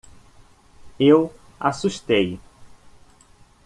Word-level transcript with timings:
Eu 0.99 1.31
assustei 1.59 2.39